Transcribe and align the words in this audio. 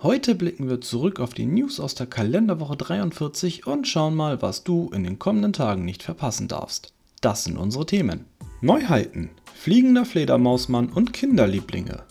Heute 0.00 0.36
blicken 0.36 0.70
wir 0.70 0.80
zurück 0.80 1.18
auf 1.18 1.34
die 1.34 1.46
News 1.46 1.80
aus 1.80 1.96
der 1.96 2.06
Kalenderwoche 2.06 2.76
43 2.76 3.66
und 3.66 3.88
schauen 3.88 4.14
mal, 4.14 4.40
was 4.40 4.62
du 4.62 4.90
in 4.94 5.02
den 5.02 5.18
kommenden 5.18 5.52
Tagen 5.52 5.84
nicht 5.84 6.04
verpassen 6.04 6.46
darfst. 6.46 6.92
Das 7.20 7.42
sind 7.42 7.58
unsere 7.58 7.84
Themen. 7.84 8.26
Neuheiten, 8.60 9.30
fliegender 9.54 10.04
Fledermausmann 10.04 10.90
und 10.90 11.12
Kinderlieblinge. 11.12 12.04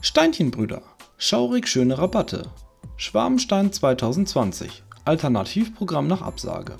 Steinchenbrüder, 0.00 0.82
schaurig 1.18 1.68
schöne 1.68 1.98
Rabatte. 1.98 2.50
Schwarmstein 2.96 3.72
2020, 3.72 4.82
Alternativprogramm 5.04 6.08
nach 6.08 6.22
Absage. 6.22 6.78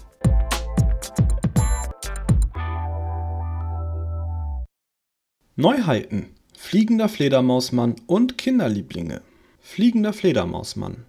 Neuheiten, 5.55 6.35
fliegender 6.59 7.09
Fledermausmann 7.09 7.95
und 8.09 8.37
Kinderlieblinge. 8.37 9.23
Fliegender 9.63 10.13
Fledermausmann. 10.13 11.05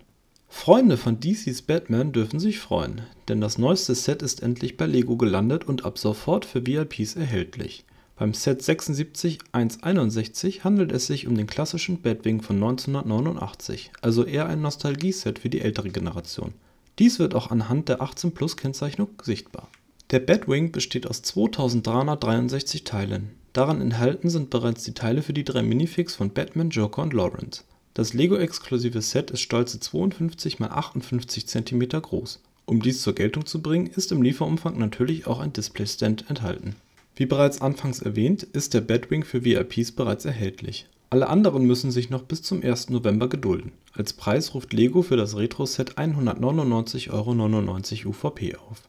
Freunde 0.48 0.98
von 0.98 1.20
DCs 1.20 1.64
Batman 1.64 2.12
dürfen 2.12 2.40
sich 2.40 2.60
freuen, 2.60 3.02
denn 3.28 3.42
das 3.42 3.58
neueste 3.58 3.96
Set 3.96 4.22
ist 4.22 4.44
endlich 4.44 4.78
bei 4.78 4.86
Lego 4.86 5.18
gelandet 5.18 5.68
und 5.68 5.86
ab 5.86 5.98
sofort 5.98 6.46
für 6.46 6.68
VIPs 6.68 7.16
erhältlich. 7.16 7.86
Beim 8.18 8.36
Set 8.36 8.62
76161 8.62 10.64
handelt 10.64 10.92
es 10.92 11.08
sich 11.08 11.26
um 11.26 11.36
den 11.36 11.48
klassischen 11.48 12.02
Batwing 12.02 12.42
von 12.42 12.58
1989, 12.58 13.92
also 14.02 14.26
eher 14.26 14.46
ein 14.46 14.62
Nostalgie-Set 14.62 15.40
für 15.40 15.50
die 15.50 15.62
ältere 15.62 15.90
Generation. 15.90 16.54
Dies 17.00 17.18
wird 17.18 17.34
auch 17.34 17.50
anhand 17.50 17.90
der 17.90 18.02
18 18.02 18.34
Plus 18.34 18.58
Kennzeichnung 18.58 19.10
sichtbar. 19.24 19.70
Der 20.12 20.20
Batwing 20.20 20.72
besteht 20.72 21.08
aus 21.08 21.24
2363 21.24 22.84
Teilen. 22.84 23.32
Daran 23.54 23.82
enthalten 23.82 24.30
sind 24.30 24.52
bereits 24.52 24.84
die 24.84 24.94
Teile 24.94 25.24
für 25.24 25.34
die 25.34 25.46
drei 25.46 25.64
Minifigs 25.64 26.14
von 26.14 26.32
Batman, 26.32 26.70
Joker 26.70 27.02
und 27.02 27.14
Lawrence. 27.14 27.64
Das 27.94 28.14
Lego-exklusive 28.14 29.02
Set 29.02 29.32
ist 29.32 29.42
stolze 29.42 29.78
52 29.78 30.62
x 30.62 30.72
58 30.72 31.46
cm 31.46 31.90
groß. 31.90 32.40
Um 32.66 32.82
dies 32.82 33.02
zur 33.02 33.14
Geltung 33.14 33.46
zu 33.46 33.62
bringen, 33.62 33.88
ist 33.88 34.14
im 34.14 34.22
Lieferumfang 34.22 34.78
natürlich 34.78 35.28
auch 35.28 35.40
ein 35.42 35.52
Displaystand 35.52 36.30
enthalten. 36.30 36.78
Wie 37.16 37.26
bereits 37.26 37.60
anfangs 37.60 38.00
erwähnt, 38.00 38.44
ist 38.44 38.74
der 38.74 38.80
Batwing 38.80 39.26
für 39.26 39.44
VIPs 39.44 39.92
bereits 39.92 40.24
erhältlich. 40.24 40.88
Alle 41.10 41.28
anderen 41.28 41.66
müssen 41.66 41.92
sich 41.92 42.10
noch 42.10 42.24
bis 42.24 42.42
zum 42.42 42.64
1. 42.64 42.92
November 42.92 43.28
gedulden. 43.28 43.74
Als 43.92 44.14
Preis 44.14 44.54
ruft 44.54 44.72
Lego 44.72 45.02
für 45.02 45.18
das 45.18 45.36
Retro-Set 45.36 45.98
199,99 45.98 47.12
Euro 47.12 48.10
UVP 48.10 48.56
auf. 48.56 48.84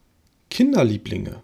Kinderlieblinge 0.49 1.43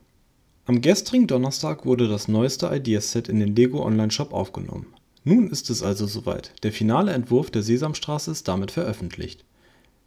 Am 0.67 0.81
gestrigen 0.81 1.27
Donnerstag 1.27 1.85
wurde 1.85 2.07
das 2.07 2.29
neueste 2.29 2.69
Ideaset 2.73 3.29
in 3.29 3.41
den 3.41 3.57
Lego 3.57 3.85
Online-Shop 3.85 4.33
aufgenommen 4.33 4.87
nun 5.29 5.51
ist 5.51 5.69
es 5.69 5.83
also 5.83 6.07
soweit, 6.07 6.53
der 6.63 6.73
finale 6.73 7.13
Entwurf 7.13 7.51
der 7.51 7.63
Sesamstraße 7.63 8.31
ist 8.31 8.49
damit 8.49 8.71
veröffentlicht. 8.71 9.45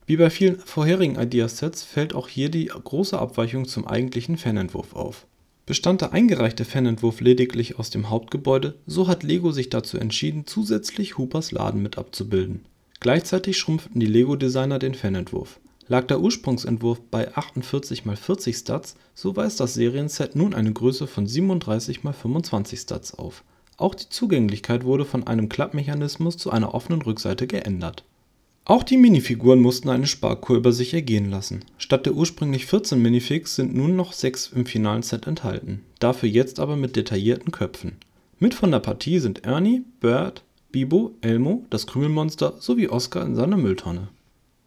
Wie 0.07 0.17
bei 0.17 0.31
vielen 0.31 0.57
vorherigen 0.57 1.15
Ideasets 1.15 1.83
fällt 1.83 2.15
auch 2.15 2.27
hier 2.27 2.49
die 2.49 2.65
große 2.65 3.17
Abweichung 3.19 3.67
zum 3.67 3.87
eigentlichen 3.87 4.37
Fanentwurf 4.37 4.95
auf. 4.95 5.27
Bestand 5.67 6.01
der 6.01 6.11
eingereichte 6.13 6.65
Fanentwurf 6.65 7.21
lediglich 7.21 7.77
aus 7.77 7.91
dem 7.91 8.09
Hauptgebäude, 8.09 8.79
so 8.87 9.07
hat 9.07 9.21
Lego 9.21 9.51
sich 9.51 9.69
dazu 9.69 9.99
entschieden, 9.99 10.47
zusätzlich 10.47 11.19
Hoopers 11.19 11.51
Laden 11.51 11.83
mit 11.83 11.99
abzubilden. 11.99 12.65
Gleichzeitig 12.99 13.59
schrumpften 13.59 13.99
die 13.99 14.07
Lego-Designer 14.07 14.79
den 14.79 14.95
Fanentwurf. 14.95 15.59
Lag 15.87 16.07
der 16.07 16.19
Ursprungsentwurf 16.19 16.99
bei 17.11 17.31
48 17.35 18.07
x 18.07 18.19
40 18.19 18.57
Stats, 18.57 18.95
so 19.13 19.35
weist 19.35 19.59
das 19.59 19.75
Serienset 19.75 20.35
nun 20.35 20.55
eine 20.55 20.73
Größe 20.73 21.05
von 21.05 21.27
37 21.27 22.03
x 22.03 22.17
25 22.17 22.79
Stats 22.79 23.13
auf 23.13 23.43
auch 23.81 23.95
die 23.95 24.09
Zugänglichkeit 24.09 24.83
wurde 24.83 25.05
von 25.05 25.27
einem 25.27 25.49
Klappmechanismus 25.49 26.37
zu 26.37 26.51
einer 26.51 26.73
offenen 26.73 27.01
Rückseite 27.01 27.47
geändert. 27.47 28.03
Auch 28.63 28.83
die 28.83 28.97
Minifiguren 28.97 29.59
mussten 29.59 29.89
eine 29.89 30.07
Sparkur 30.07 30.57
über 30.57 30.71
sich 30.71 30.93
ergehen 30.93 31.29
lassen. 31.29 31.65
Statt 31.77 32.05
der 32.05 32.13
ursprünglich 32.13 32.67
14 32.67 33.01
Minifigs 33.01 33.55
sind 33.55 33.75
nun 33.75 33.95
noch 33.95 34.13
6 34.13 34.53
im 34.55 34.65
finalen 34.65 35.01
Set 35.01 35.27
enthalten, 35.27 35.81
dafür 35.99 36.29
jetzt 36.29 36.59
aber 36.59 36.75
mit 36.75 36.95
detaillierten 36.95 37.51
Köpfen. 37.51 37.97
Mit 38.39 38.53
von 38.53 38.71
der 38.71 38.79
Partie 38.79 39.19
sind 39.19 39.43
Ernie, 39.45 39.83
Bert, 39.99 40.43
Bibo, 40.71 41.15
Elmo, 41.21 41.65
das 41.69 41.87
Krümelmonster 41.87 42.53
sowie 42.59 42.87
Oscar 42.87 43.25
in 43.25 43.35
seiner 43.35 43.57
Mülltonne 43.57 44.09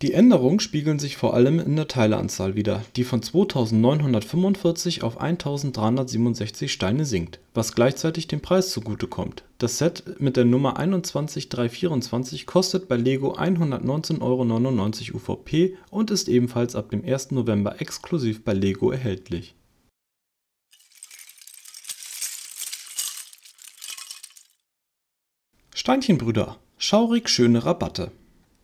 die 0.03 0.13
Änderungen 0.13 0.59
spiegeln 0.59 0.99
sich 0.99 1.17
vor 1.17 1.35
allem 1.35 1.61
in 1.61 1.77
der 1.77 1.87
Teileanzahl 1.87 2.57
wider, 2.57 2.83
die 2.97 3.05
von 3.05 3.23
2945 3.23 5.05
auf 5.05 5.21
1367 5.21 6.73
Steine 6.73 7.05
sinkt, 7.05 7.39
was 7.55 7.75
gleichzeitig 7.75 8.27
dem 8.27 8.41
Preis 8.41 8.71
zugutekommt. 8.71 9.45
Das 9.59 9.79
Set 9.79 10.21
mit 10.21 10.37
der 10.37 10.45
Nummer 10.45 10.79
21324 10.79 12.45
kostet 12.45 12.89
bei 12.89 12.97
Lego 12.97 13.35
119,99 13.37 14.21
Euro 14.21 15.17
UVP 15.17 15.77
und 15.91 16.11
ist 16.11 16.29
ebenfalls 16.29 16.75
ab 16.75 16.91
dem 16.91 17.05
1. 17.05 17.31
November 17.31 17.81
exklusiv 17.81 18.43
bei 18.43 18.53
Lego 18.53 18.91
erhältlich. 18.91 19.55
Steinchenbrüder– 25.73 26.59
schaurig 26.79 27.29
schöne 27.29 27.65
Rabatte 27.65 28.11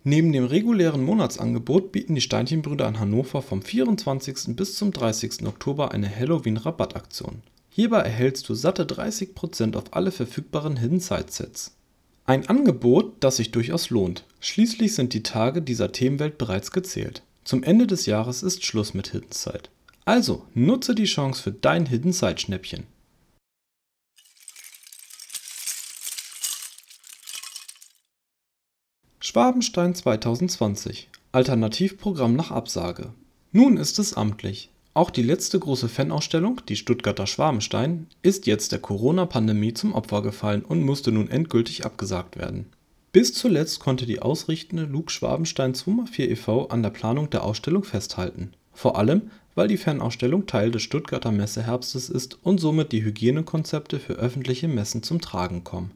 Neben 0.03 0.33
dem 0.33 0.45
regulären 0.45 1.05
Monatsangebot 1.05 1.93
bieten 1.93 2.15
die 2.15 2.23
Steinchenbrüder 2.23 2.89
in 2.89 2.99
Hannover 2.99 3.43
vom 3.43 3.61
24. 3.61 4.57
bis 4.57 4.77
zum 4.77 4.93
30. 4.93 5.47
Oktober 5.47 5.93
eine 5.93 6.09
Halloween-Rabattaktion. 6.09 7.43
Hierbei 7.69 8.01
erhältst 8.01 8.49
du 8.49 8.55
satte 8.55 8.85
30% 8.85 9.77
auf 9.77 9.85
alle 9.93 10.11
verfügbaren 10.11 10.79
Hidden 10.79 11.01
Side 11.01 11.27
Sets. 11.29 11.77
Ein 12.25 12.49
Angebot, 12.49 13.13
das 13.21 13.37
sich 13.37 13.51
durchaus 13.51 13.91
lohnt. 13.91 14.25
Schließlich 14.41 14.95
sind 14.95 15.13
die 15.13 15.23
Tage 15.23 15.61
dieser 15.61 15.93
Themenwelt 15.93 16.39
bereits 16.39 16.73
gezählt. 16.73 17.23
Zum 17.45 17.63
Ende 17.63 17.87
des 17.87 18.07
Jahres 18.07 18.43
ist 18.43 18.65
Schluss 18.65 18.95
mit 18.95 19.09
Hidden 19.09 19.33
Side. 19.33 19.65
Also 20.07 20.47
nutze 20.55 20.95
die 20.95 21.05
Chance 21.05 21.43
für 21.43 21.53
dein 21.53 21.87
Hidden 21.87 22.13
Side 22.13 22.39
Schnäppchen. 22.39 22.85
Schwabenstein 29.33 29.95
2020 29.95 31.09
Alternativprogramm 31.31 32.35
nach 32.35 32.51
Absage. 32.51 33.13
Nun 33.53 33.77
ist 33.77 34.01
es 34.01 34.15
amtlich. 34.15 34.71
Auch 34.93 35.11
die 35.11 35.23
letzte 35.23 35.61
große 35.61 35.89
Fanausstellung, 35.89 36.61
die 36.69 36.75
Stuttgarter 36.75 37.29
Schwabenstein, 37.29 38.09
ist 38.23 38.49
jetzt 38.49 38.73
der 38.73 38.81
Corona-Pandemie 38.81 39.73
zum 39.73 39.95
Opfer 39.95 40.23
gefallen 40.23 40.63
und 40.63 40.83
musste 40.83 41.13
nun 41.13 41.31
endgültig 41.31 41.85
abgesagt 41.87 42.39
werden. 42.39 42.67
Bis 43.13 43.33
zuletzt 43.33 43.79
konnte 43.79 44.05
die 44.05 44.21
ausrichtende 44.21 44.83
Luke 44.83 45.13
Schwabenstein 45.13 45.75
2x4 45.75 46.23
e.V. 46.23 46.67
an 46.67 46.83
der 46.83 46.91
Planung 46.91 47.31
der 47.31 47.45
Ausstellung 47.45 47.85
festhalten. 47.85 48.51
Vor 48.73 48.99
allem, 48.99 49.31
weil 49.55 49.69
die 49.69 49.77
Fanausstellung 49.77 50.47
Teil 50.49 50.73
des 50.73 50.83
Stuttgarter 50.83 51.31
Messeherbstes 51.31 52.09
ist 52.09 52.37
und 52.43 52.59
somit 52.59 52.91
die 52.91 53.05
Hygienekonzepte 53.05 54.01
für 54.01 54.15
öffentliche 54.15 54.67
Messen 54.67 55.05
zum 55.05 55.21
Tragen 55.21 55.63
kommen 55.63 55.93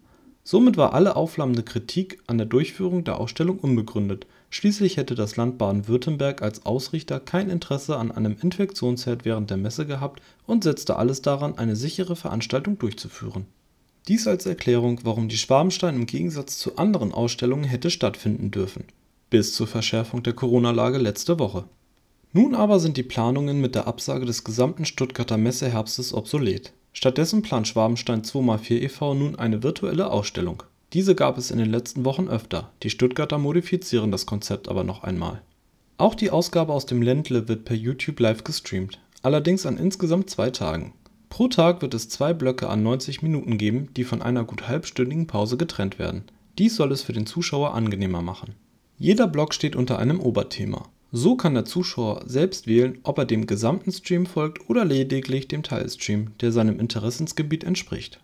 Somit 0.47 0.77
war 0.77 0.93
alle 0.93 1.16
aufflammende 1.16 1.62
Kritik 1.62 2.19
an 2.27 2.37
der 2.37 2.47
Durchführung 2.47 3.03
der 3.03 3.19
Ausstellung 3.19 3.59
unbegründet, 3.59 4.27
schließlich 4.50 4.99
hätte 4.99 5.15
das 5.15 5.37
Land 5.37 5.56
Baden-Württemberg 5.56 6.43
als 6.43 6.66
Ausrichter 6.66 7.19
kein 7.19 7.49
Interesse 7.49 7.97
an 7.97 8.12
einem 8.12 8.37
Infektionsherd 8.41 9.24
während 9.24 9.48
der 9.48 9.57
Messe 9.57 9.86
gehabt 9.86 10.21
und 10.47 10.63
setzte 10.63 10.97
alles 10.97 11.22
daran, 11.22 11.57
eine 11.57 11.77
sichere 11.77 12.15
Veranstaltung 12.15 12.78
durchzuführen. 12.78 13.47
Dies 14.07 14.27
als 14.27 14.45
Erklärung, 14.45 15.01
warum 15.04 15.30
die 15.30 15.39
Schwabenstein 15.39 15.95
im 15.95 16.04
Gegensatz 16.04 16.59
zu 16.59 16.77
anderen 16.77 17.15
Ausstellungen 17.15 17.65
hätte 17.65 17.91
stattfinden 17.91 18.51
dürfen. 18.51 18.84
Bis 19.30 19.54
zur 19.54 19.66
Verschärfung 19.66 20.22
der 20.22 20.34
Corona-Lage 20.34 20.98
letzte 20.98 21.39
Woche. 21.39 21.65
Nun 22.34 22.54
aber 22.54 22.80
sind 22.80 22.98
die 22.98 23.03
Planungen 23.03 23.63
mit 23.63 23.74
der 23.74 23.86
Absage 23.86 24.27
des 24.27 24.45
gesamten 24.45 24.84
Stuttgarter 24.84 25.39
Messeherbstes 25.39 26.13
obsolet 26.13 26.74
Stattdessen 26.96 27.42
plant 27.42 27.66
Schwabenstein 27.66 28.22
2x4 28.22 28.82
e.V. 28.82 29.14
nun 29.14 29.36
eine 29.36 29.64
virtuelle 29.64 30.10
Ausstellung. 30.12 30.62
Diese 30.92 31.16
gab 31.16 31.36
es 31.36 31.50
in 31.50 31.58
den 31.58 31.70
letzten 31.70 32.04
Wochen 32.04 32.28
öfter, 32.28 32.70
die 32.84 32.88
Stuttgarter 32.88 33.36
modifizieren 33.36 34.12
das 34.12 34.26
Konzept 34.26 34.68
aber 34.68 34.84
noch 34.84 35.02
einmal. 35.02 35.42
Auch 35.98 36.14
die 36.14 36.30
Ausgabe 36.30 36.72
aus 36.72 36.86
dem 36.86 37.02
Ländle 37.02 37.48
wird 37.48 37.64
per 37.64 37.76
YouTube 37.76 38.20
live 38.20 38.44
gestreamt, 38.44 39.00
allerdings 39.22 39.66
an 39.66 39.76
insgesamt 39.76 40.30
zwei 40.30 40.50
Tagen. 40.50 40.94
Pro 41.30 41.48
Tag 41.48 41.82
wird 41.82 41.94
es 41.94 42.08
zwei 42.08 42.32
Blöcke 42.32 42.68
an 42.68 42.84
90 42.84 43.22
Minuten 43.22 43.58
geben, 43.58 43.88
die 43.96 44.04
von 44.04 44.22
einer 44.22 44.44
gut 44.44 44.68
halbstündigen 44.68 45.26
Pause 45.26 45.56
getrennt 45.56 45.98
werden. 45.98 46.22
Dies 46.58 46.76
soll 46.76 46.92
es 46.92 47.02
für 47.02 47.12
den 47.12 47.26
Zuschauer 47.26 47.74
angenehmer 47.74 48.22
machen. 48.22 48.54
Jeder 48.98 49.26
Block 49.26 49.52
steht 49.52 49.74
unter 49.74 49.98
einem 49.98 50.20
Oberthema 50.20 50.88
So 51.16 51.37
kann 51.37 51.55
der 51.55 51.65
Zuschauer 51.65 52.25
selbst 52.27 52.66
wählen, 52.66 52.99
ob 53.05 53.19
er 53.19 53.25
dem 53.25 53.47
gesamten 53.47 53.93
Stream 53.93 54.27
folgt 54.27 54.69
oder 54.69 54.84
lediglich 54.84 55.47
dem 55.47 55.63
Teilstream, 55.63 56.33
der 56.41 56.51
seinem 56.51 56.81
Interessensgebiet 56.81 57.63
entspricht. 57.63 58.19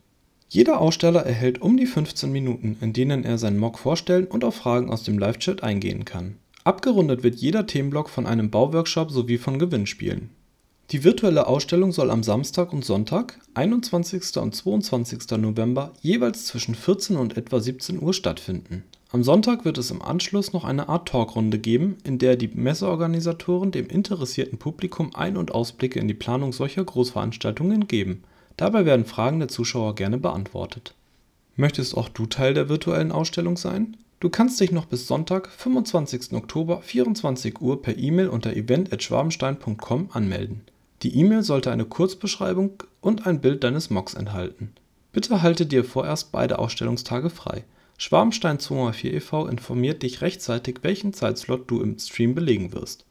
Jeder 0.49 0.81
Aussteller 0.81 1.21
erhält 1.21 1.63
um 1.63 1.77
die 1.77 1.87
15 1.87 2.33
Minuten, 2.33 2.77
in 2.81 2.93
denen 2.93 3.23
er 3.23 3.39
seinen 3.39 3.59
Mock 3.59 3.79
vorstellen 3.79 4.27
und 4.27 4.43
auf 4.43 4.57
Fragen 4.57 4.91
aus 4.91 5.05
dem 5.05 5.19
Live-Chat 5.19 5.63
eingehen 5.63 6.05
kann. 6.05 6.35
Abgerundet 6.65 7.23
wird 7.23 7.37
jeder 7.37 7.65
Themenblock 7.65 8.11
von 8.11 8.27
einem 8.27 8.51
Bauworkshop 8.51 9.13
sowie 9.13 9.39
von 9.39 9.61
Gewinnspielen. 9.61 10.31
Die 10.91 11.05
virtuelle 11.05 11.47
Ausstellung 11.47 11.93
soll 11.93 12.11
am 12.11 12.25
Samstag 12.25 12.73
und 12.73 12.85
Sonntag, 12.85 13.39
21. 13.55 14.37
und 14.39 14.53
22. 14.53 15.31
November, 15.39 15.93
jeweils 16.03 16.47
zwischen 16.47 16.75
14 16.75 17.17
und 17.17 17.37
etwa 17.37 17.61
17 17.61 18.03
Uhr 18.03 18.13
stattfinden. 18.13 18.83
Am 19.13 19.25
Sonntag 19.25 19.65
wird 19.65 19.77
es 19.77 19.91
im 19.91 20.03
Anschluss 20.03 20.53
noch 20.53 20.63
eine 20.63 20.89
Art 20.89 21.09
Talkrunde 21.09 21.59
geben, 21.59 21.99
in 22.05 22.19
der 22.19 22.37
die 22.37 22.47
Messeorganisatoren 22.47 23.73
dem 23.73 23.89
interessierten 23.89 24.57
Publikum 24.57 25.13
Ein 25.17 25.37
und 25.37 25.53
Ausblicke 25.53 25.99
in 25.99 26.07
die 26.07 26.15
Planung 26.15 26.53
solcher 26.53 26.85
Großveranstaltungen 26.85 27.89
geben. 27.89 28.23
Dabei 28.57 28.85
werden 28.85 29.05
Fragen 29.05 29.41
der 29.41 29.49
Zuschauer 29.49 29.97
gerne 29.97 30.17
beantwortet. 30.17 30.95
Möchtest 31.57 31.97
auch 31.97 32.09
du 32.09 32.27
Teil 32.27 32.55
der 32.55 32.69
virtuellen 32.69 33.11
Ausstellung 33.11 33.57
sein? 33.57 33.97
Du 34.21 34.31
kannst 34.31 34.61
dich 34.61 34.71
noch 34.71 34.85
bis 34.85 35.09
Sonntag, 35.09 35.49
25. 35.49 36.35
Oktober, 36.35 36.81
24 36.81 37.61
Uhr 37.61 37.83
per 37.83 37.99
E-Mail 37.99 38.29
unter 38.29 38.55
event@schwabenstein.com 38.55 40.11
anmelden. 40.13 40.61
Die 41.03 41.17
E-Mail 41.19 41.43
sollte 41.43 41.73
eine 41.73 41.85
Kurzbeschreibung 41.85 42.85
und 43.01 43.27
ein 43.27 43.41
Bild 43.41 43.65
deines 43.65 43.91
Mocks 43.91 44.15
enthalten. 44.15 44.71
Bitte 45.11 45.43
halte 45.43 45.67
dir 45.67 45.83
vorerst 45.83 46.31
beide 46.31 46.61
Ausstellungstage 46.61 47.31
frei. 47.31 47.65
Schwabenstein 48.03 48.59
204 48.59 49.13
e.V. 49.13 49.47
informiert 49.47 50.03
dich 50.03 50.23
rechtzeitig, 50.23 50.79
welchen 50.81 51.13
Zeitslot 51.13 51.71
du 51.71 51.83
im 51.83 51.99
Stream 51.99 52.35
belegen 52.35 52.73
wirst. 52.73 53.05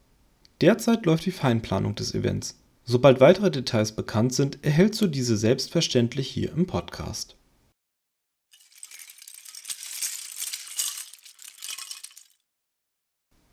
Derzeit 0.62 1.06
läuft 1.06 1.28
die 1.28 1.32
Feinplanung 1.32 1.94
des 1.94 2.16
Events. 2.16 2.58
Sobald 2.86 3.20
weitere 3.20 3.52
Details 3.52 3.92
bekannt 3.92 4.34
sind, 4.34 4.58
erhältst 4.66 5.00
du 5.00 5.06
diese 5.06 5.38
selbstverständlich 5.38 6.28
hier 6.28 6.52
im 6.54 6.66
Podcast. 6.66 7.38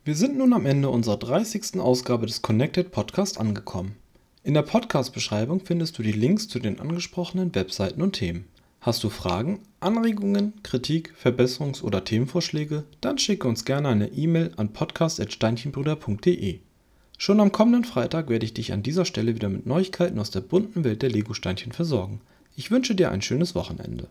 Wir 0.06 0.14
sind 0.14 0.38
nun 0.38 0.54
am 0.54 0.64
Ende 0.64 0.88
unserer 0.88 1.18
30. 1.18 1.78
Ausgabe 1.78 2.24
des 2.24 2.40
Connected 2.40 2.92
Podcast 2.92 3.38
angekommen. 3.38 3.96
In 4.42 4.54
der 4.54 4.62
Podcast-Beschreibung 4.62 5.60
findest 5.60 5.98
du 5.98 6.02
die 6.02 6.12
Links 6.12 6.48
zu 6.48 6.60
den 6.60 6.80
angesprochenen 6.80 7.54
Webseiten 7.54 8.00
und 8.00 8.12
Themen. 8.14 8.46
Hast 8.80 9.02
du 9.02 9.10
Fragen, 9.10 9.60
Anregungen, 9.80 10.52
Kritik, 10.62 11.12
Verbesserungs- 11.22 11.82
oder 11.82 12.04
Themenvorschläge? 12.04 12.84
Dann 13.00 13.18
schicke 13.18 13.48
uns 13.48 13.64
gerne 13.64 13.88
eine 13.88 14.08
E-Mail 14.12 14.52
an 14.56 14.72
podcast.steinchenbrüder.de. 14.72 16.60
Schon 17.18 17.40
am 17.40 17.50
kommenden 17.50 17.84
Freitag 17.84 18.28
werde 18.28 18.44
ich 18.44 18.54
dich 18.54 18.72
an 18.72 18.82
dieser 18.82 19.04
Stelle 19.04 19.34
wieder 19.34 19.48
mit 19.48 19.66
Neuigkeiten 19.66 20.18
aus 20.18 20.30
der 20.30 20.42
bunten 20.42 20.84
Welt 20.84 21.02
der 21.02 21.10
Lego-Steinchen 21.10 21.72
versorgen. 21.72 22.20
Ich 22.54 22.70
wünsche 22.70 22.94
dir 22.94 23.10
ein 23.10 23.22
schönes 23.22 23.54
Wochenende. 23.54 24.08